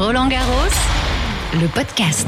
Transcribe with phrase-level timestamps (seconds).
[0.00, 0.72] Roland Garros,
[1.60, 2.26] le podcast.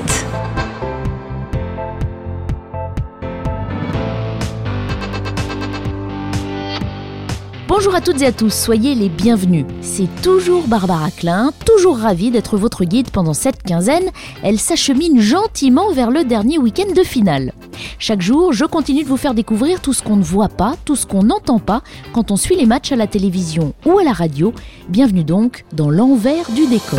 [7.66, 9.64] Bonjour à toutes et à tous, soyez les bienvenus.
[9.80, 14.10] C'est toujours Barbara Klein, toujours ravie d'être votre guide pendant cette quinzaine.
[14.42, 17.54] Elle s'achemine gentiment vers le dernier week-end de finale.
[17.98, 20.94] Chaque jour, je continue de vous faire découvrir tout ce qu'on ne voit pas, tout
[20.94, 21.80] ce qu'on n'entend pas
[22.12, 24.52] quand on suit les matchs à la télévision ou à la radio.
[24.90, 26.98] Bienvenue donc dans l'envers du décor.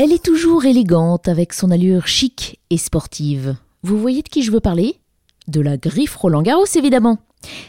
[0.00, 3.56] Elle est toujours élégante avec son allure chic et sportive.
[3.82, 5.00] Vous voyez de qui je veux parler?
[5.48, 7.18] De la griffe Roland Garros évidemment.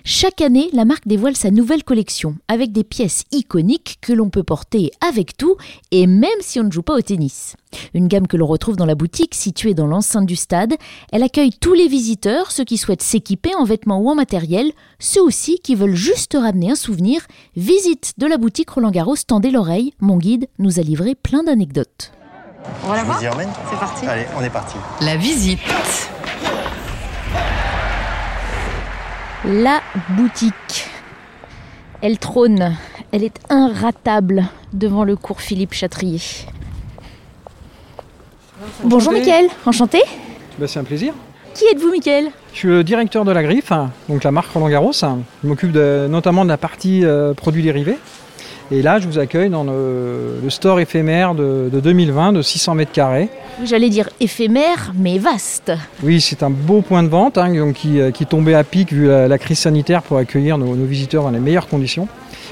[0.04, 4.44] Chaque année, la marque dévoile sa nouvelle collection avec des pièces iconiques que l'on peut
[4.44, 5.56] porter avec tout
[5.90, 7.56] et même si on ne joue pas au tennis.
[7.96, 10.76] Une gamme que l'on retrouve dans la boutique située dans l'enceinte du stade.
[11.12, 15.24] Elle accueille tous les visiteurs, ceux qui souhaitent s'équiper en vêtements ou en matériel, ceux
[15.24, 17.26] aussi qui veulent juste ramener un souvenir.
[17.56, 22.12] Visite de la boutique Roland Garros, tendez l'oreille, mon guide nous a livré plein d'anecdotes.
[22.84, 24.06] On va la Je voir vous y emmène C'est parti.
[24.08, 24.76] Allez, on est parti.
[25.02, 25.60] La visite.
[29.46, 30.88] La boutique.
[32.02, 32.76] Elle trône,
[33.12, 36.22] elle est inratable devant le cours Philippe Chatrier.
[38.84, 39.12] Bonjour.
[39.12, 40.02] Mickaël, enchanté.
[40.58, 41.14] Bah, c'est un plaisir.
[41.54, 43.72] Qui êtes-vous Mickaël Je suis le directeur de la griffe,
[44.08, 44.94] donc la marque Roland Garros.
[44.94, 45.08] Je
[45.48, 47.98] m'occupe de- notamment de la partie euh, produits dérivés.
[48.72, 52.76] Et là, je vous accueille dans le, le store éphémère de, de 2020 de 600
[52.76, 53.30] mètres carrés.
[53.66, 55.72] J'allais dire éphémère mais vaste.
[56.04, 58.94] Oui, c'est un beau point de vente hein, donc qui, euh, qui tombait à pic
[58.94, 62.08] vu la, la crise sanitaire pour accueillir nos, nos visiteurs dans les meilleures conditions.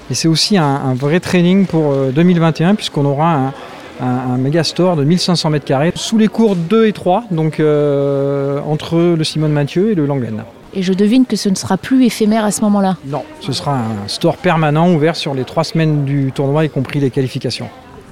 [0.10, 3.48] Et c'est aussi un, un vrai training pour euh, 2021 puisqu'on aura un,
[4.02, 7.60] un- un méga store de 1500 mètres carrés sous les cours 2 et 3, donc
[7.60, 10.44] euh, entre le Simone Mathieu et le Langlaine.
[10.74, 12.98] Et je devine que ce ne sera plus éphémère à ce moment-là.
[13.06, 17.00] Non, ce sera un store permanent ouvert sur les trois semaines du tournoi, y compris
[17.00, 17.68] les qualifications.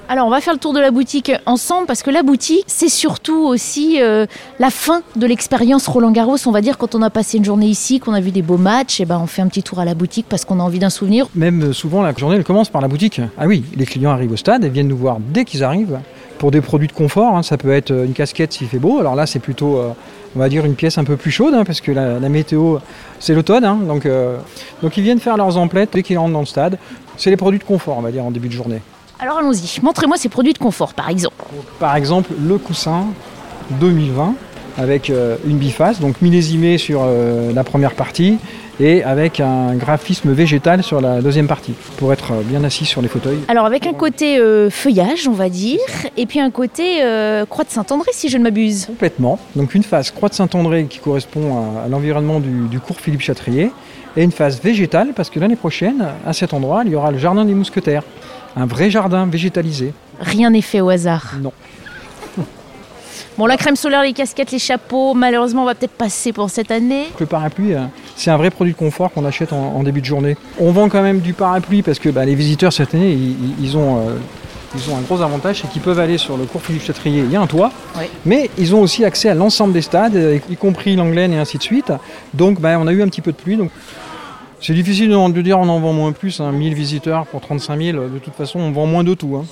[0.08, 2.88] Alors on va faire le tour de la boutique ensemble parce que la boutique c'est
[2.88, 4.24] surtout aussi euh,
[4.60, 6.36] la fin de l'expérience Roland Garros.
[6.46, 8.56] On va dire quand on a passé une journée ici, qu'on a vu des beaux
[8.56, 10.78] matchs, et ben on fait un petit tour à la boutique parce qu'on a envie
[10.78, 11.26] d'un souvenir.
[11.34, 13.20] Même souvent, la journée elle commence par la boutique.
[13.36, 15.98] Ah oui, les clients arrivent au stade et viennent nous voir dès qu'ils arrivent
[16.38, 17.36] pour des produits de confort.
[17.36, 17.42] hein.
[17.42, 19.00] Ça peut être une casquette s'il fait beau.
[19.00, 19.88] Alors là, c'est plutôt, euh,
[20.36, 22.76] on va dire, une pièce un peu plus chaude hein, parce que la, la météo,
[23.18, 23.64] c'est l'automne.
[23.64, 23.78] hein.
[23.88, 24.36] donc, euh,
[24.82, 26.78] donc ils viennent faire leurs emplettes dès qu'ils rentrent dans le stade.
[27.16, 28.82] C'est les produits de confort, on va dire, en début de journée.
[29.18, 31.36] Alors allons-y, montrez-moi ces produits de confort par exemple.
[31.80, 33.06] Par exemple, le coussin
[33.80, 34.34] 2020
[34.78, 38.38] avec euh, une biface, donc millésimé sur euh, la première partie
[38.78, 43.00] et avec un graphisme végétal sur la deuxième partie pour être euh, bien assis sur
[43.00, 43.38] les fauteuils.
[43.48, 45.80] Alors avec un côté euh, feuillage on va dire,
[46.16, 48.86] et puis un côté euh, croix de Saint-André si je ne m'abuse.
[48.86, 49.38] Complètement.
[49.54, 53.22] Donc une face croix de Saint-André qui correspond à, à l'environnement du, du cours Philippe
[53.22, 53.70] Chatrier
[54.16, 57.18] et une face végétale parce que l'année prochaine, à cet endroit, il y aura le
[57.18, 58.02] jardin des mousquetaires.
[58.56, 59.92] Un vrai jardin végétalisé.
[60.20, 61.34] Rien n'est fait au hasard.
[61.42, 61.52] Non.
[63.38, 66.70] Bon la crème solaire, les casquettes, les chapeaux, malheureusement on va peut-être passer pour cette
[66.70, 67.04] année.
[67.20, 67.80] Le parapluie, euh,
[68.16, 70.36] c'est un vrai produit de confort qu'on achète en, en début de journée.
[70.58, 73.12] On vend quand même du parapluie parce que bah, les visiteurs cette année,
[73.60, 74.16] ils, ont, euh,
[74.74, 77.30] ils ont un gros avantage, c'est qu'ils peuvent aller sur le cours Philippe Chatrier, il
[77.30, 78.04] y a un toit, Oui.
[78.24, 81.58] mais ils ont aussi accès à l'ensemble des stades, euh, y compris l'Anglaine et ainsi
[81.58, 81.92] de suite.
[82.32, 83.56] Donc bah, on a eu un petit peu de pluie.
[83.58, 83.70] Donc,
[84.62, 87.78] c'est difficile de, de dire on en vend moins plus, hein, 1000 visiteurs pour 35
[87.78, 89.36] 000, de toute façon on vend moins de tout.
[89.36, 89.44] hein.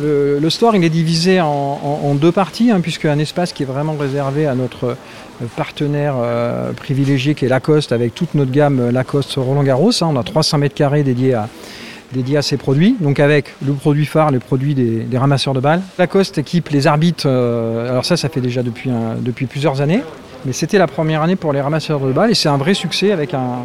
[0.00, 3.94] Le, store il est divisé en, deux parties, hein, puisque un espace qui est vraiment
[3.94, 8.92] réservé à notre euh, partenaire euh, privilégié qui est Lacoste, avec toute notre gamme euh,
[8.92, 9.90] Lacoste Roland Garros.
[10.02, 10.08] hein.
[10.10, 14.38] on a 300 mètres carrés dédiés à, ces produits, donc avec le produit phare, le
[14.40, 15.82] produit des, ramasseurs de balles.
[15.98, 20.02] Lacoste équipe les arbitres, alors ça ça fait déjà depuis, plusieurs années,
[20.44, 23.12] mais c'était la première année pour les ramasseurs de balles et c'est un vrai succès
[23.12, 23.64] avec un-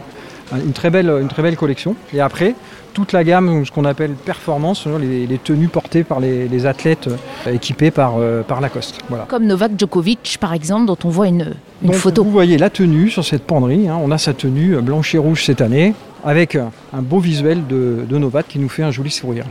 [0.54, 1.96] un- une, très belle, une très belle collection.
[2.14, 2.54] Et après,
[2.95, 6.66] toute la gamme, ce qu'on appelle performance, c'est-à-dire les, les tenues portées par les, les
[6.66, 7.07] athlètes
[7.45, 8.97] euh, équipés par, euh, par Lacoste.
[9.09, 9.25] Voilà.
[9.28, 12.23] Comme Novak Djokovic par exemple dont on voit une, une Donc, photo.
[12.23, 13.88] Vous voyez la tenue sur cette penderie.
[13.89, 14.00] hein.
[14.01, 18.06] On a sa tenue euh, blanche et rouge cette année, avec un beau visuel de,
[18.09, 19.45] de Novak qui nous fait un joli sourire.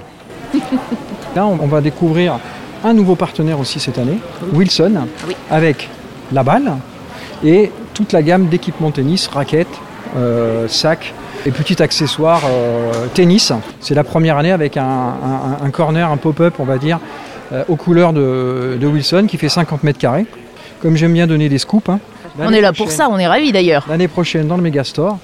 [1.37, 2.38] Là, on, on va découvrir
[2.82, 4.19] un nouveau partenaire aussi cette année,
[4.52, 5.35] Wilson, Oui.
[5.50, 5.88] avec
[6.32, 6.73] la balle
[7.44, 9.69] et toute la gamme d'équipements tennis, raquettes,
[10.16, 11.12] euh, sacs
[11.46, 13.52] et petits accessoires euh, tennis.
[13.81, 16.99] C'est la première année avec un, un- un corner, un pop-up, on va dire,
[17.52, 20.26] euh, aux couleurs de, de Wilson qui fait 50 mètres carrés.
[20.81, 21.88] Comme j'aime bien donner des scoops.
[21.88, 21.99] hein,
[22.38, 23.87] On est là pour ça, on est ravis d'ailleurs.
[23.88, 25.19] L'année prochaine, dans le Megastore,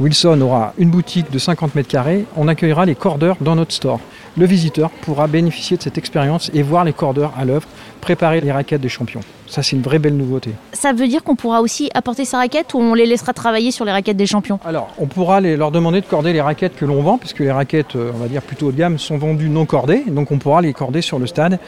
[0.00, 2.24] Wilson aura une boutique de 50 mètres carrés.
[2.36, 4.00] On accueillera les cordeurs dans notre store.
[4.38, 7.68] Le visiteur pourra bénéficier de cette expérience et voir les cordeurs à l'œuvre,
[8.00, 9.20] préparer les raquettes des champions.
[9.46, 10.52] Ça, c'est une vraie belle nouveauté.
[10.72, 13.84] Ça veut dire qu'on pourra aussi apporter sa raquette ou on les laissera travailler sur
[13.84, 14.58] les raquettes des champions?
[14.64, 17.52] Alors, on pourra les- leur demander de corder les raquettes que l'on vend, puisque les
[17.52, 20.02] raquettes, euh, on va dire plutôt haut de gamme, sont vendues non cordées.
[20.06, 21.58] Donc, on pourra les corder sur le stade.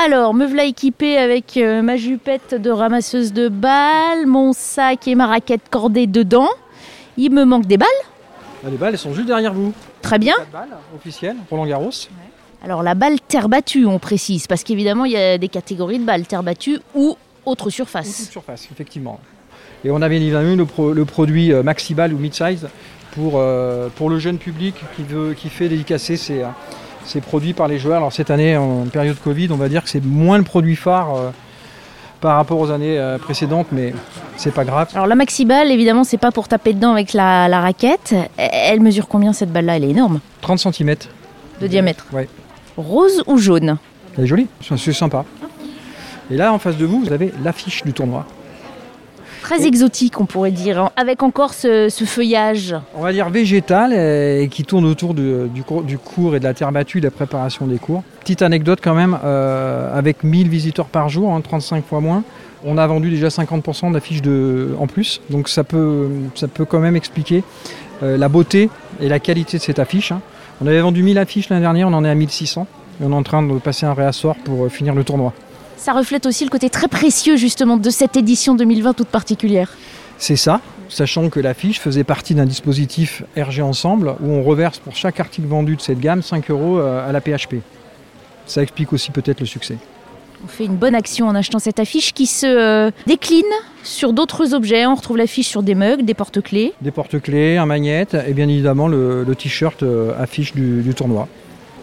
[0.00, 5.16] Alors, me voilà équipée avec euh, ma jupette de ramasseuse de balles, mon sac et
[5.16, 6.46] ma raquette cordée dedans.
[7.18, 7.88] Il me manque des balles.
[8.64, 9.74] Ah, Les balles, elles sont juste derrière vous.
[10.00, 10.34] Très bien.
[10.38, 11.90] De balles officielles, Roland Garros.
[12.64, 16.04] Alors, la balle terre battue, on précise, parce qu'évidemment, il y a des catégories de
[16.04, 18.28] balles terre battue ou autre Ou toute surface.
[18.30, 19.20] surface, effectivement.
[19.84, 22.66] Et on a bien évidemment eu le, pro- le produit euh, Maxiball ou Mid-Size
[23.12, 26.46] pour, euh, pour le jeune public qui, veut, qui fait dédicacer ses, euh,
[27.04, 27.98] ses produits par les joueurs.
[27.98, 31.14] Alors cette année, en période Covid, on va dire que c'est moins le produit phare
[31.14, 31.30] euh,
[32.20, 33.92] par rapport aux années euh, précédentes, mais
[34.36, 34.88] c'est pas grave.
[34.94, 38.14] Alors, la maxi balle, évidemment, c'est pas pour taper dedans avec la, la raquette.
[38.36, 39.76] Elle mesure combien cette balle-là?
[39.76, 40.94] Elle est énorme, 30 cm.
[41.60, 42.06] de diamètre.
[42.12, 42.28] Ouais.
[42.76, 43.78] Rose ou jaune?
[44.16, 45.24] Elle est jolie, c'est sympa.
[46.30, 48.26] Et là, en face de vous, vous avez l'affiche du tournoi.
[49.42, 52.74] Très exotique, on pourrait dire, hein, avec encore ce, feuillage.
[52.94, 56.44] on va dire végétale euh, et qui tourne autour du, cours, du cours et de
[56.44, 58.02] la terre battue, de la préparation des cours.
[58.20, 62.24] Petite anecdote quand même, euh, avec 1000 visiteurs par jour, hein, 35 fois moins,
[62.64, 64.22] on a vendu déjà 50% d'affiches
[64.78, 65.20] en plus.
[65.30, 67.44] Donc ça peut, ça peut quand même expliquer
[68.02, 68.70] euh, la beauté
[69.00, 70.12] et la qualité de cette affiche.
[70.12, 70.20] hein.
[70.60, 72.66] On avait vendu 1000 affiches l'année dernière, on en est à 1600.
[73.00, 75.32] Et on est en train de passer un réassort pour euh, finir le tournoi.
[75.78, 79.70] Ça reflète aussi le côté très précieux justement de cette édition 2020 toute particulière.
[80.18, 84.96] C'est ça, sachant que l'affiche faisait partie d'un dispositif RG Ensemble où on reverse pour
[84.96, 87.62] chaque article vendu de cette gamme 5 euros euh, à la PHP.
[88.44, 89.76] Ça explique aussi peut-être le succès.
[90.44, 93.42] On fait une bonne action en achetant cette affiche qui se euh, décline
[93.84, 94.84] sur d'autres objets.
[94.86, 96.72] On retrouve l'affiche sur des mugs, des porte-clés.
[96.80, 101.28] Des porte-clés, un magnète et bien évidemment le, le t-shirt euh, affiche du, du tournoi.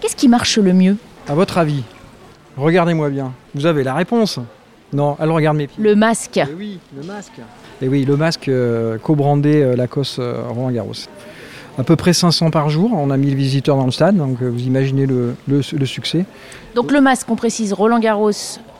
[0.01, 0.97] Qu'est-ce qui marche le mieux?
[1.27, 1.83] À votre avis,
[2.57, 3.31] regardez-moi bien.
[3.53, 4.39] Vous avez la réponse
[4.93, 5.83] Non, elle regarde mes pieds.
[5.83, 6.39] Le masque.
[6.41, 7.39] Eh oui, le masque.
[7.81, 10.93] Et oui, le masque euh, co-brandé euh, Lacoste euh, Roland Garros.
[11.77, 14.47] À peu près 500 par jour, on a 1000 visiteurs dans le stade, donc euh,
[14.49, 16.23] vous imaginez le, le- le succès.
[16.73, 18.31] Donc le masque, on précise Roland Garros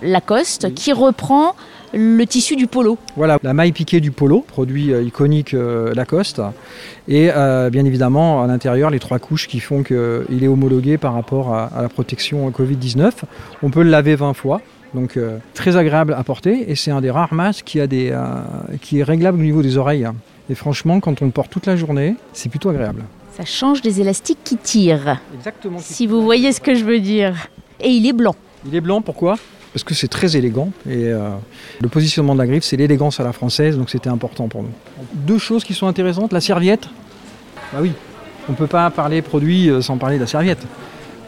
[0.06, 1.56] Lacoste, qui reprend
[1.94, 2.98] le tissu du polo.
[3.16, 6.42] Voilà, la maille piquée du polo, produit euh, iconique euh, Lacoste.
[7.08, 11.14] Et euh, bien évidemment, à l'intérieur, les trois couches qui font qu'il est homologué par
[11.14, 13.12] rapport à, à la protection Covid-19.
[13.64, 14.62] On peut le laver 20 fois.
[14.94, 18.18] Donc euh, très agréable à porter et c'est un des rares masques qui, a des,
[18.82, 20.08] qui est réglable au niveau des oreilles.
[20.50, 23.04] Et franchement, quand on le porte toute la journée, c'est plutôt agréable.
[23.36, 25.80] Ça change des élastiques qui tirent, Exactement.
[25.82, 27.50] si vous voyez ce que je veux dire.
[27.82, 28.36] Et il est blanc.
[28.66, 29.36] Il est blanc, pourquoi?
[29.76, 31.32] Parce que c'est très élégant et euh,
[31.82, 34.70] le positionnement de la griffe, c'est l'élégance à la française, donc c'était important pour nous.
[35.14, 36.88] Deux choses qui sont intéressantes, la serviette.
[37.74, 37.92] Bah oui,
[38.48, 40.66] on ne peut pas parler produit euh, sans parler de la serviette.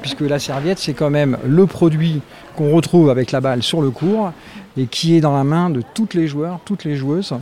[0.01, 2.21] Puisque la serviette, c'est quand même le produit
[2.55, 4.31] qu'on retrouve avec la balle sur le court
[4.77, 7.33] et qui est dans la main de toutes les joueurs, toutes les joueuses.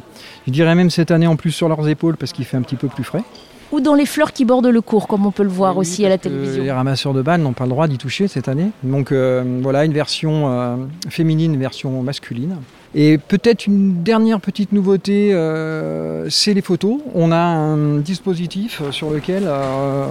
[0.48, 2.78] Je dirais même cette année en plus sur leurs épaules parce qu'il fait un petit
[2.78, 3.24] peu plus frais.
[3.72, 6.06] Ou dans les fleurs qui bordent le cours, comme on peut le voir Oui, aussi
[6.06, 6.64] à la télévision.
[6.64, 8.70] Les ramasseurs de balles n'ont pas le droit d'y toucher cette année.
[8.84, 10.76] Donc euh, voilà, une version euh,
[11.10, 12.58] féminine, une version masculine.
[12.98, 17.00] Et peut-être une dernière petite nouveauté, euh, c'est les photos.
[17.14, 20.06] On a un dispositif sur lequel, euh,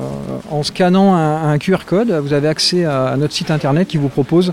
[0.51, 3.97] en scannant un, un QR code, vous avez accès à, à notre site internet qui
[3.97, 4.53] vous propose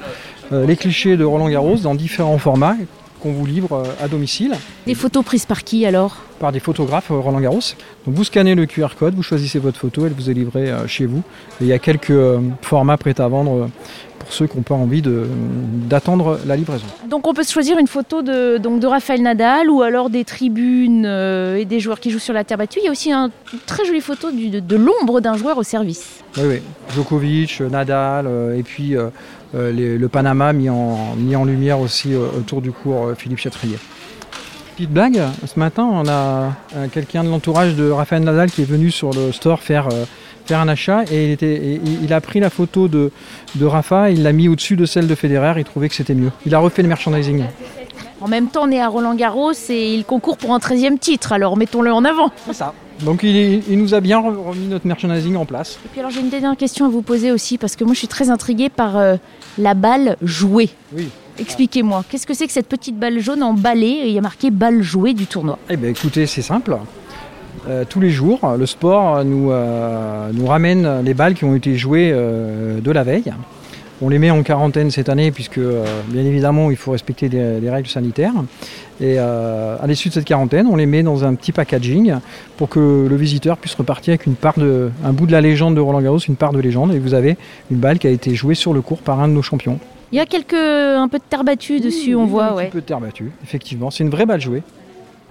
[0.54, 2.78] euh, les clichés de Roland Garros dans différents formats
[3.22, 4.54] qu'on vous livre euh, à domicile
[4.88, 6.18] Des photos prises par qui alors?
[6.40, 7.60] Par des photographes euh, Roland Garros.
[8.06, 10.88] Donc vous scannez le QR code, vous choisissez votre photo, elle vous est livrée euh,
[10.88, 11.20] chez vous.
[11.60, 12.14] Et il y a quelques
[12.62, 13.70] formats prêts à vendre
[14.20, 15.02] pour ceux qui n'ont pas envie
[15.90, 16.86] d'attendre la livraison.
[17.10, 21.06] Donc on peut choisir une photo de, donc de Raphaël Nadal ou alors des tribunes
[21.06, 22.80] euh, et des joueurs qui jouent sur la terre battue.
[22.82, 25.58] Il y a aussi un- une très jolie photo du- de, de l'ombre d'un joueur
[25.58, 26.20] au service.
[26.38, 26.62] Oui, oui.
[26.96, 29.10] Djokovic, Nadal, euh, et puis euh,
[29.54, 33.40] les- le Panama mis en, mis en lumière aussi euh, autour du cours euh, Philippe
[33.40, 33.78] Chatrier.
[34.76, 38.66] Petite blague, ce matin on a euh, quelqu'un de l'entourage de Rafael Nadal qui est
[38.66, 40.06] venu sur le store faire, euh,
[40.46, 43.12] faire un achat et il, était, et il- il a pris la photo de,
[43.56, 46.32] de Rafa, il l'a mis au-dessus de celle de Federer, il trouvait que c'était mieux.
[46.46, 47.44] Il a refait le merchandising.
[48.22, 51.34] En même temps, on est à Roland Garros et il concourt pour un 13e titre,
[51.34, 52.32] alors mettons-le en avant.
[52.48, 52.74] C'est ça.
[53.04, 55.80] Donc il, est- il nous a bien remis notre merchandising en place.
[55.86, 58.00] Et puis alors j'ai une dernière question à vous poser aussi parce que moi je
[58.00, 59.16] suis très intriguée par euh,
[59.58, 60.70] la balle jouée.
[60.96, 61.10] Oui.
[61.40, 64.22] Expliquez-moi, qu'est-ce que c'est que cette petite balle jaune en balai et il y a
[64.22, 66.78] marqué balle jouée du tournoi Eh bien écoutez, c'est simple.
[67.68, 71.76] Euh, tous les jours, le sport nous, euh, nous ramène les balles qui ont été
[71.78, 73.32] jouées de la veille.
[74.04, 77.70] On les met en quarantaine cette année puisque euh, bien évidemment il faut respecter les,
[77.70, 78.34] règles sanitaires.
[79.00, 82.16] Et euh, à l'issue de cette quarantaine, on les met dans un petit packaging
[82.58, 85.76] pour que le visiteur puisse repartir avec une part de, un bout de la légende
[85.76, 86.94] de Roland Garros, une part de légende.
[86.94, 87.38] Et vous avez
[87.70, 89.80] une balle qui a été jouée sur le cours par un de nos champions.
[90.12, 92.60] Il y a quelques, un peu de terre battue dessus, on voit.
[92.60, 93.92] Un peu de terre battue, effectivement.
[93.92, 94.64] C'est une vraie balle jouée.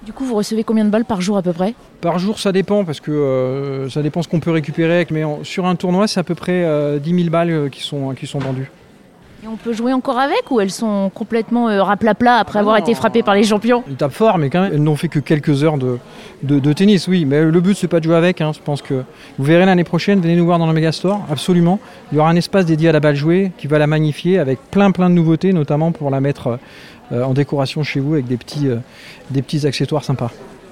[0.04, 1.74] Du coup, vous recevez combien de balles par jour à peu près?
[2.00, 5.06] Par jour, ça dépend, parce que euh, ça dépend ce qu'on peut récupérer.
[5.10, 8.38] Mais sur un tournoi, c'est à peu près 10 000 balles qui sont, qui sont
[8.38, 8.70] vendues.
[9.42, 12.94] Et on peut jouer encore avec ou elles sont complètement euh, raplapla après avoir été
[12.94, 13.82] frappées par les champions?
[13.88, 15.98] Ils tapent fort, mais quand même, elles n'ont fait que quelques heures de,
[16.42, 17.24] de, tennis, oui.
[17.24, 18.42] Mais le but, c'est pas de jouer avec.
[18.42, 18.52] Hein.
[18.54, 19.02] Je pense que
[19.38, 21.80] vous verrez l'année prochaine, venez nous voir dans le Megastore, absolument.
[22.12, 24.58] Il y aura un espace dédié à la balle jouée qui va la magnifier avec
[24.70, 26.56] plein plein de nouveautés, notamment pour la mettre euh,
[27.12, 28.76] en décoration chez vous avec des petits, euh,
[29.30, 30.30] des petits accessoires sympas.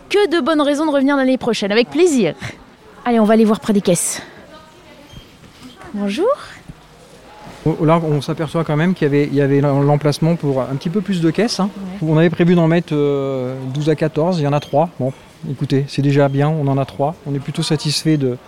[0.09, 2.35] Que de bonnes raisons de revenir l'année prochaine, avec plaisir.
[3.04, 4.23] Allez, on va aller voir près des caisses.
[5.95, 6.28] Bonjour.
[7.83, 11.30] Là, on s'aperçoit quand même qu'il y avait, l'emplacement pour un petit peu plus de
[11.30, 11.61] caisses.
[11.61, 11.71] Hein.
[12.02, 14.90] On avait prévu d'en mettre 12 euh, à 14, il y en a 3.
[14.99, 15.12] Bon,
[15.50, 17.16] écoutez, c'est déjà bien, on en a 3.
[17.26, 18.38] On est plutôt satisfait de,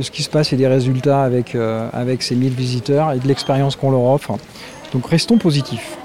[0.00, 3.26] ce qui se passe et des résultats avec, euh, avec ces 1000 visiteurs et de
[3.28, 4.36] l'expérience qu'on leur offre.
[4.92, 5.96] Donc restons positifs.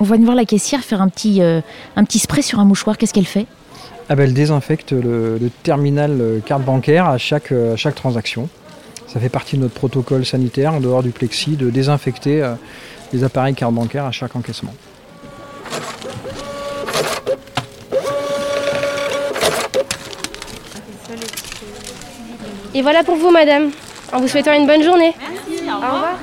[0.00, 1.60] On va voir la caissière faire un petit, euh,
[1.96, 2.98] un petit spray sur un mouchoir.
[2.98, 3.46] Qu'est-ce qu'elle fait?
[4.08, 8.48] Ah ben, Elle désinfecte le, terminal carte bancaire à chaque, à chaque transaction.
[9.06, 12.54] Ça fait partie de notre protocole sanitaire, en dehors du plexi, de désinfecter euh,
[13.12, 14.74] les appareils carte bancaire à chaque encaissement.
[22.74, 23.70] Et voilà pour vous, madame.
[24.12, 25.14] En vous souhaitant une bonne journée.
[25.18, 26.18] Merci, au revoir.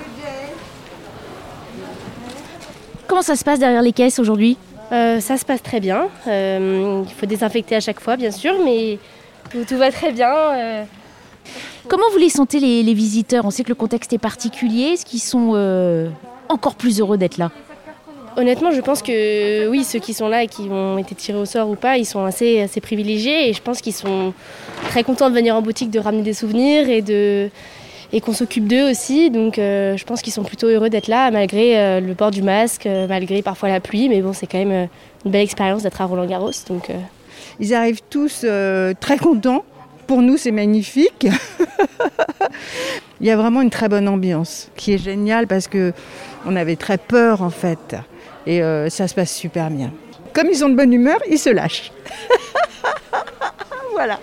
[3.08, 4.58] Comment ça se passe derrière les caisses aujourd'hui?
[4.92, 6.08] Euh, Ça se passe très bien.
[6.28, 9.00] Euh, il faut désinfecter à chaque fois, bien sûr, mais
[9.52, 10.86] tout, va très bien.
[11.88, 13.46] Comment vous les sentez les, visiteurs?
[13.46, 14.94] On sait que le contexte est particulier.
[14.94, 16.10] Est-ce qu'ils sont euh,
[16.50, 17.52] encore plus heureux d'être là?
[18.36, 21.46] Honnêtement, je pense que oui, ceux qui sont là et qui ont été tirés au
[21.46, 24.34] sort ou pas, ils sont assez, assez privilégiés et je pense qu'ils sont
[24.90, 27.52] très contents de venir en boutique, de ramener des souvenirs et de
[28.14, 29.30] et qu'on s'occupe d'eux aussi.
[29.30, 32.42] Donc euh, je pense qu'ils sont plutôt heureux d'être là malgré euh, le port du
[32.42, 34.08] masque, malgré parfois la pluie.
[34.08, 34.88] Mais bon, c'est quand même
[35.26, 36.52] une belle expérience d'être à Roland Garros.
[36.70, 36.90] Donc
[37.60, 38.46] ils arrivent tous
[39.02, 39.66] très contents
[40.08, 41.28] pour nous, c'est magnifique.
[43.22, 45.94] Il y a vraiment une très bonne ambiance qui est géniale parce que
[46.46, 47.96] on avait très peur en fait.
[48.46, 49.92] Et euh, ça se passe super bien.
[50.34, 51.92] Comme ils ont de bonne humeur, ils se lâchent.
[53.94, 54.20] voilà.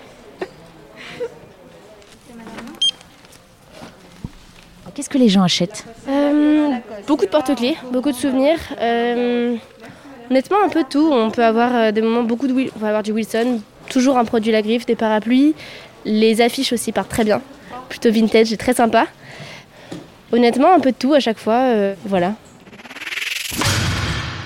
[4.93, 6.69] Qu'est-ce que les gens achètent euh,
[7.07, 8.59] Beaucoup de porte-clés, beaucoup de souvenirs.
[8.79, 9.55] Euh,
[10.29, 11.09] honnêtement, un peu de tout.
[11.11, 12.53] On peut avoir des moments beaucoup de.
[12.75, 15.55] On va avoir du Wilson, toujours un produit la griffe, des parapluies.
[16.05, 17.41] Les affiches aussi partent très bien.
[17.89, 19.07] Plutôt vintage et très sympa.
[20.31, 21.59] Honnêtement, un peu de tout à chaque fois.
[21.59, 22.33] Euh, voilà.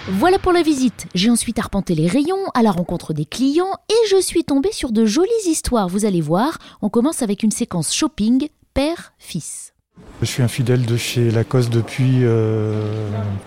[0.08, 1.08] Voilà pour la visite.
[1.16, 4.92] J'ai ensuite arpenté les rayons à la rencontre des clients et je suis tombée sur
[4.92, 5.88] de jolies histoires.
[5.88, 9.75] Vous allez voir, on commence avec une séquence shopping père-fils.
[10.22, 12.82] Je suis un fidèle de chez Lacoste depuis euh,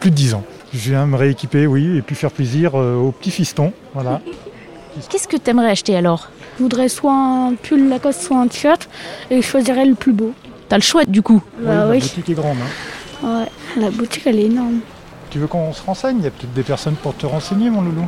[0.01, 0.45] plus de 10 ans.
[0.73, 3.73] Je viens me rééquiper, oui, et puis faire plaisir euh, aux petits fistons.
[3.95, 4.21] Voilà.
[5.09, 6.31] Qu'est-ce que tu aimerais acheter alors?
[6.57, 8.89] Je voudrais soit un pull Lacoste, soit un t-shirt,
[9.31, 10.33] et je choisirais le plus beau.
[10.69, 12.59] T'as le choix du coup bah oui, La boutique est grande.
[13.23, 13.27] Hein.
[13.27, 14.81] Ouais, la boutique elle est énorme.
[15.31, 16.19] Tu veux qu'on se renseigne?
[16.19, 18.07] Il y a peut-être des personnes pour te renseigner, mon loulou.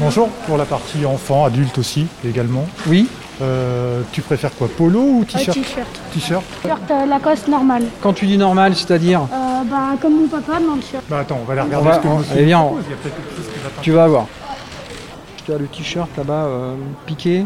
[0.00, 2.66] Bonjour, pour la partie enfant, adulte aussi également.
[2.86, 3.08] Oui.
[3.42, 5.86] Euh, tu préfères quoi Polo ou t-shirt T-shirt.
[6.12, 7.84] T-shirt T-shirt euh, Lacoste normal.
[8.00, 11.04] Quand tu dis normal, c'est-à-dire euh, Bah comme mon papa dans le shirt.
[11.08, 12.64] Bah attends, on va aller regarder ce que on, Allez viens,
[13.82, 14.26] tu vas voir
[15.46, 16.74] tu as le t-shirt là-bas euh,
[17.06, 17.44] piqué.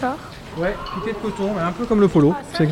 [0.00, 0.16] D'accord.
[0.56, 2.32] Ouais, piqué de coton, un peu comme le polo.
[2.36, 2.64] Ah, ça,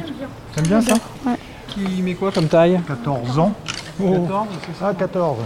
[0.54, 0.94] T'aimes bien ça
[1.26, 1.37] Ouais.
[1.66, 3.52] Qui met quoi comme taille 14 ans.
[3.98, 5.38] 14, c'est ça 14.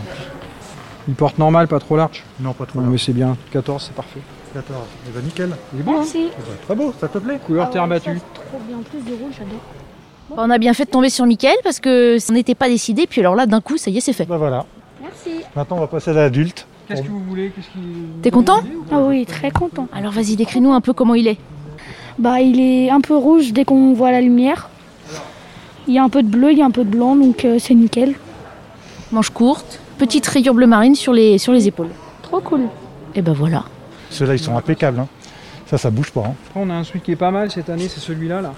[1.09, 2.93] Il porte normal, pas trop large Non, pas trop large.
[2.93, 4.21] Mais c'est bien, 14 c'est parfait.
[4.53, 5.51] 14, et eh ben nickel.
[5.75, 6.29] Il est beau Merci.
[6.31, 8.21] Hein très beau, ça te plaît Couleur terre battue.
[8.35, 9.61] Trop bien, en plus de rouge, j'adore.
[10.37, 13.21] On a bien fait de tomber sur Mickaël parce que ça n'était pas décidé, puis
[13.21, 14.25] alors là d'un coup ça y est c'est fait.
[14.25, 14.65] Bah voilà.
[15.03, 15.45] Merci.
[15.55, 16.67] Maintenant on va passer à l'adulte.
[16.89, 17.53] Qu'est-ce que vous voulez?
[18.23, 18.61] T'es content?
[18.91, 19.89] Ah oui, très content.
[19.93, 21.39] Alors vas-y, décris-nous un peu comment il est.
[22.19, 24.69] Bah, il est un peu rouge dès qu'on voit la lumière.
[25.89, 27.45] Il y a un peu de bleu, il y a un peu de blanc, donc
[27.45, 28.15] euh, c'est nickel.
[29.11, 31.91] Manche courte, petite rayure bleu marine sur les, sur les épaules.
[32.23, 32.63] Trop cool.
[33.15, 33.65] Et ben voilà.
[34.13, 34.99] Ceux-là, ils sont impeccables.
[35.01, 35.09] Hein.
[35.67, 36.21] Ça, ça bouge pas.
[36.27, 36.35] Hein.
[36.49, 38.53] Après, on a un suite qui est pas mal cette année, c'est celui-là, là,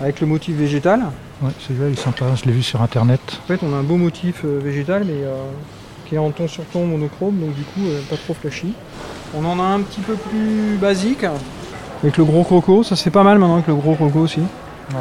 [0.00, 1.00] avec le motif végétal.
[1.42, 2.26] Ouais, celui-là, il est sympa.
[2.34, 3.20] Je l'ai vu sur Internet.
[3.44, 5.36] En fait, on a un beau motif euh, végétal, mais euh,
[6.06, 8.72] qui est en ton sur ton monochrome, donc du coup euh, pas trop flashy.
[9.34, 11.24] On en a un petit peu plus basique,
[12.02, 14.40] avec le gros croco, ça c'est pas mal maintenant avec le gros croco aussi.
[14.40, 14.96] Ouais.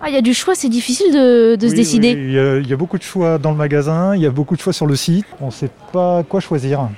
[0.00, 2.14] Ah, il y a du choix, c'est difficile de, de se décider.
[2.14, 4.56] oui, y, il y a beaucoup de choix dans le magasin, il y a beaucoup
[4.56, 5.26] de choix sur le site.
[5.40, 6.88] On ne sait pas quoi choisir.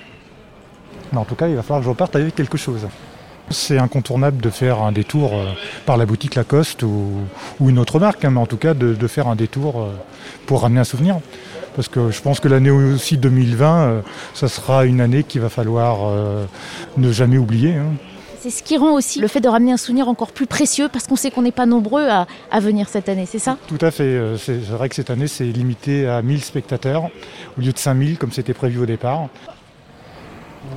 [1.12, 2.87] Mais en tout cas, il va falloir que je reparte avec quelque chose.
[3.52, 5.45] C'est incontournable de faire un détour euh,
[5.85, 7.07] par la boutique Lacoste ou,
[7.59, 9.90] ou une autre marque, hein, mais en tout cas de, de faire un détour euh,
[10.47, 11.19] pour ramener un souvenir.
[11.75, 14.00] Parce que je pense que l'année aussi 2020, euh,
[14.35, 16.45] ça sera une année qu'il va falloir euh,
[16.97, 17.75] ne jamais oublier.
[17.75, 17.87] hein.
[18.40, 21.07] C'est ce qui rend aussi le fait de ramener un souvenir encore plus précieux parce
[21.07, 23.57] qu'on sait qu'on n'est pas nombreux à, à venir cette année, c'est ça?
[23.69, 24.19] Tout à fait.
[24.38, 27.11] C'est c'est vrai que cette année, c'est limité à 1000 spectateurs
[27.59, 29.26] au lieu de 5000 comme c'était prévu au départ.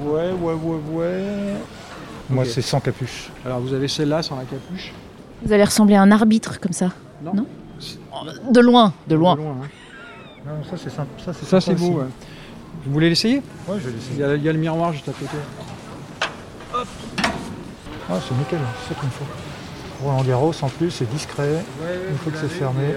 [0.06, 1.54] Ouais, ouais, ouais, ouais.
[2.30, 3.30] Moi, c'est sans capuche.
[3.46, 4.92] Alors vous avez celle-là sans la capuche.
[5.44, 6.90] Vous allez ressembler à un arbitre comme ça.
[7.24, 7.46] Non.
[8.52, 9.38] De loin, de loin.
[9.40, 9.68] hein.
[10.46, 11.10] Non, ça, c'est sympa.
[11.24, 12.00] Ça, c'est Ça sympa c'est beau.
[12.00, 12.06] ouais.
[12.86, 13.42] Vous voulez l'essayer?
[13.68, 14.20] Ouais, je vais il l'essayer.
[14.20, 15.38] y, a, il y a le miroir juste à côté.
[16.74, 16.84] Ah,
[18.28, 19.26] c'est nickel, c'est ça qu'il me faut.
[20.04, 21.64] Roland Garros, en plus, c'est discret.
[22.10, 22.96] Une fois que c'est fermé.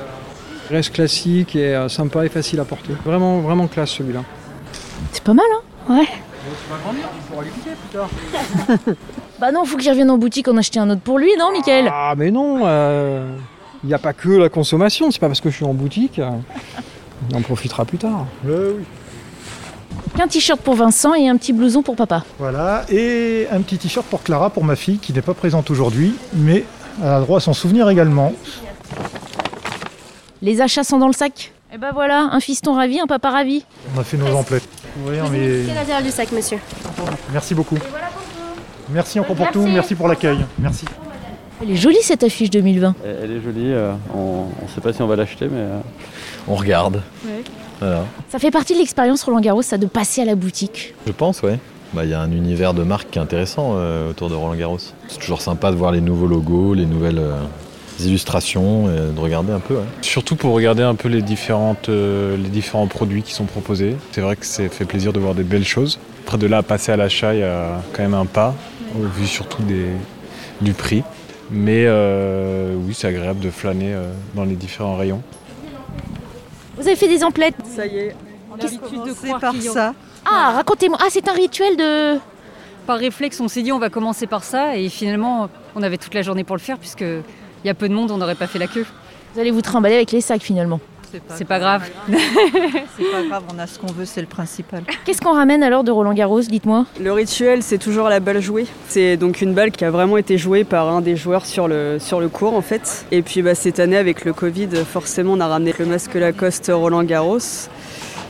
[0.70, 2.94] Reste classique et euh, sympa et facile à porter.
[3.04, 4.22] Vraiment, vraiment classe celui-là.
[5.12, 5.94] C'est pas mal, hein?
[5.94, 6.08] Ouais.
[6.48, 8.08] On pourra l'écouter plus tard.
[9.38, 11.52] Bah non, faut que j'y revienne en boutique en acheter un autre pour lui, non,
[11.52, 13.36] Mickaël Ah mais non, euh,
[13.84, 16.18] il n'y a pas que la consommation, c'est pas parce que je suis en boutique.
[16.18, 16.30] euh,
[17.32, 18.24] on en profitera plus tard.
[18.48, 18.84] Euh, oui.
[20.22, 22.24] Un t-shirt pour Vincent et un petit blouson pour papa.
[22.38, 26.14] Voilà, et un petit t-shirt pour Clara, pour ma fille, qui n'est pas présente aujourd'hui,
[26.32, 26.64] mais
[27.02, 28.32] elle a droit à son souvenir également.
[30.40, 31.52] Les achats sont dans le sac?
[31.74, 33.64] Et bah voilà, un fiston ravi, un papa ravi.
[33.94, 34.66] On a fait nos emplettes.
[35.04, 36.58] Oui, mais C'est l'intérieur du sac, monsieur.
[37.32, 37.78] merci beaucoup.
[38.88, 40.38] Merci encore pour tout, merci pour l'accueil.
[40.58, 40.84] Merci.
[41.62, 42.94] Elle est jolie cette affiche 2020.
[43.04, 45.78] Elle est jolie, euh, on ne sait pas si on va l'acheter, mais euh,
[46.46, 47.02] on regarde.
[47.80, 48.04] Voilà.
[48.28, 50.94] Ça fait partie de l'expérience Roland Garros, ça, de passer à la boutique.
[51.06, 51.58] Je pense, ouais.
[51.92, 54.54] Bah, Il y a un univers de marque qui est intéressant euh, autour de Roland
[54.54, 54.78] Garros.
[55.08, 57.36] C'est toujours sympa de voir les nouveaux logos, les nouvelles euh,
[58.04, 59.74] illustrations, et de regarder un peu.
[59.74, 59.84] ouais.
[60.02, 63.96] Surtout pour regarder un peu les, différentes, euh, les différents produits qui sont proposés.
[64.12, 65.98] C'est vrai que ça fait plaisir de voir des belles choses.
[66.26, 68.54] Après de là à passer à l'achat, il y a quand même un pas,
[68.94, 69.86] au vu surtout des,
[70.60, 71.02] du prix.
[71.50, 75.22] Mais euh, oui, c'est agréable de flâner euh, dans les différents rayons.
[76.76, 78.16] Vous avez fait des emplettes Ça y est,
[78.50, 79.94] on a l'habitude de C'est croire par ça.
[80.24, 80.98] Ah, racontez-moi.
[81.00, 82.18] Ah, c'est un rituel de...
[82.86, 86.14] Par réflexe, on s'est dit on va commencer par ça et finalement on avait toute
[86.14, 87.04] la journée pour le faire puisque
[87.66, 88.86] y a peu de monde, on n'aurait pas fait la queue.
[89.34, 90.80] Vous allez vous trimballer avec les sacs finalement.
[91.30, 91.82] C'est pas grave.
[92.08, 94.82] C'est pas grave, on a ce qu'on veut, c'est le principal.
[95.04, 96.84] Qu'est-ce qu'on ramène alors de Roland Garros, dites-moi?
[97.00, 98.66] Le rituel, c'est toujours la balle jouée.
[98.88, 101.98] C'est donc une balle qui a vraiment été jouée par un des joueurs sur le,
[102.00, 103.06] sur le court en fait.
[103.12, 106.70] Et puis bah, cette année avec le Covid, forcément on a ramené le masque Lacoste
[106.74, 107.38] Roland Garros.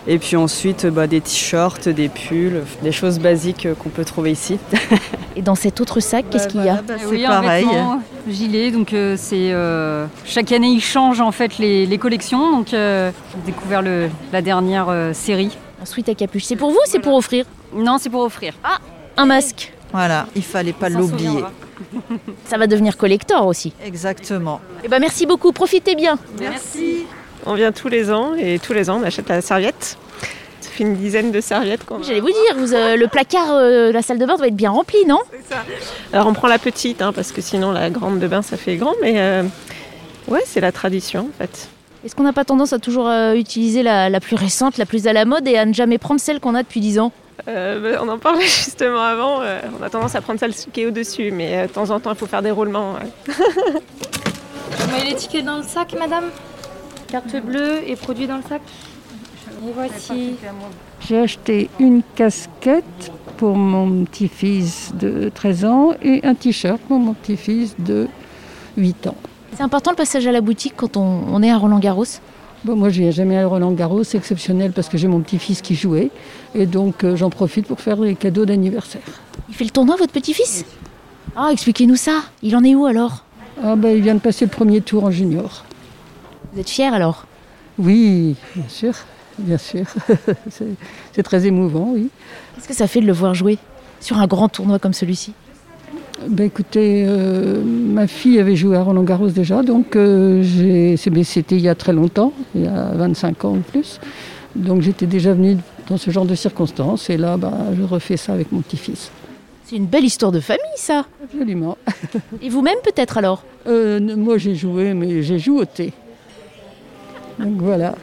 [0.09, 4.59] Et puis ensuite bah, des t-shirts, des pulls, des choses basiques qu'on peut trouver ici.
[5.37, 7.67] Et dans cet autre sac, qu'est-ce qu'il y a Bah, Eh c'est oui, un pareil.
[8.29, 12.53] gilet, donc euh, c'est euh, chaque année ils changent en fait les, les collections.
[12.57, 15.57] Donc euh, j'ai découvert le, la dernière euh, série.
[15.83, 16.45] Ensuite à capuche.
[16.45, 17.45] C'est pour vous ou c'est pour offrir?
[17.75, 18.55] Non, c'est pour offrir.
[19.17, 19.73] Un masque.
[19.93, 21.27] Voilà, il fallait pas l'oublier.
[21.29, 21.51] souviendra.
[22.47, 23.73] Ça va devenir collector aussi.
[23.85, 24.61] Exactement.
[24.85, 26.19] Eh ben merci beaucoup, profitez bien.
[26.41, 26.96] Merci.
[27.47, 29.97] On vient tous les ans et tous les ans on achète la serviette.
[30.61, 31.83] Ça fait une dizaine de serviettes.
[32.03, 34.57] J'allais vous dire, vous, euh, le placard euh, de la salle de bain doit être
[34.57, 35.21] bien rempli, non?
[36.13, 38.77] Alors on prend la petite hein, parce que sinon la grande de bain ça fait
[38.77, 39.43] grand mais euh,
[40.29, 41.69] ouais c'est la tradition en fait.
[42.05, 45.07] Est-ce qu'on n'a pas tendance à toujours euh, utiliser la, la plus récente, la plus
[45.07, 47.13] à la mode et à ne jamais prendre celle qu'on a depuis 10 ans?
[47.49, 50.83] Euh, bah, on en parlait justement avant, euh, on a tendance à prendre celle qui
[50.83, 52.95] est au-dessus mais euh, de temps en temps il faut faire des roulements.
[52.95, 53.35] ouais.
[54.79, 56.25] Vous mettez l'étiquette dans le sac, madame?
[57.17, 58.61] Carte bleue et produit dans le sac.
[59.67, 60.35] Et voici.
[61.01, 67.15] J'ai acheté une casquette pour mon petit-fils de 13 ans et un t-shirt pour mon
[67.15, 68.07] petit-fils de
[68.77, 69.15] 8 ans.
[69.55, 72.05] C'est important le passage à la boutique quand on, on est à Roland Garros?
[72.65, 75.63] Bon, moi, je viens jamais à Roland Garros, c'est exceptionnel parce que j'ai mon petit-fils
[75.63, 76.11] qui jouait
[76.55, 79.01] et donc euh, j'en profite pour faire des cadeaux d'anniversaire.
[79.49, 80.67] Il fait le tournoi, votre petit-fils?
[81.35, 82.25] Ah, expliquez-nous ça.
[82.43, 83.25] Il en est où alors?
[83.65, 85.65] Ah ben, il vient de passer le premier tour en junior.
[86.57, 87.27] Vous êtes fier alors?
[87.79, 88.95] Oui, bien sûr,
[89.37, 89.85] bien sûr.
[91.13, 92.09] c'est très émouvant, oui.
[92.55, 93.59] Qu'est-ce que ça fait de le voir jouer
[94.01, 95.35] sur un grand tournoi comme celui-ci?
[96.27, 100.43] Ben écoutez, euh, ma fille avait joué à Roland Garros déjà, donc euh,
[100.97, 104.01] c'était il y a très longtemps, il y a 25 ans ou plus.
[104.55, 105.59] Donc j'étais déjà venue
[105.91, 109.11] dans ce genre de circonstances et là, bah, je refais ça avec mon petit-fils.
[109.65, 111.77] C'est une belle histoire de famille ça Absolument.
[112.41, 113.43] Et vous-même peut-être alors?
[113.67, 115.67] Euh, moi j'ai joué, mais j'ai joué
[117.39, 117.95] Donc voilà.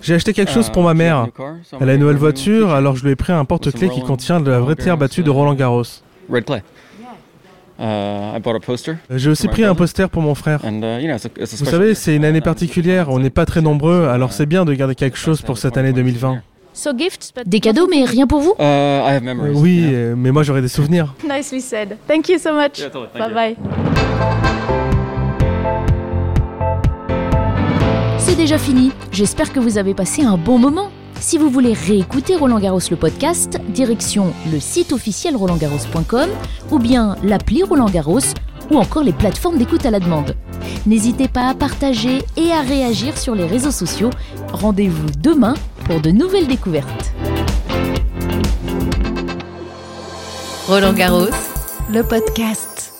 [0.00, 1.26] J'ai acheté quelque chose pour ma mère.
[1.80, 4.50] Elle a une nouvelle voiture, alors je lui ai pris un porte-clés qui contient de
[4.50, 5.82] la vraie terre battue de Roland Garros.
[9.10, 10.60] J'ai aussi pris un poster pour mon frère.
[10.62, 14.72] Vous savez, c'est une année particulière, on n'est pas très nombreux, alors c'est bien de
[14.72, 16.40] garder quelque chose pour cette année 2020.
[17.46, 21.14] Des cadeaux, mais rien pour vous Euh, oui, euh, mais moi j'aurai des souvenirs.
[21.26, 21.96] Nicely said.
[22.06, 22.82] Thank you so much.
[23.14, 23.56] bye bye.
[28.36, 28.92] Déjà fini.
[29.12, 30.90] J'espère que vous avez passé un bon moment.
[31.18, 36.28] Si vous voulez réécouter Roland Garros le podcast, direction le site officiel rolandgarros.com
[36.70, 38.20] ou bien l'appli Roland Garros
[38.70, 40.36] ou encore les plateformes d'écoute à la demande.
[40.84, 44.10] N'hésitez pas à partager et à réagir sur les réseaux sociaux.
[44.52, 45.54] Rendez-vous demain
[45.86, 47.12] pour de nouvelles découvertes.
[50.68, 51.30] Roland Garros,
[51.90, 52.95] le podcast.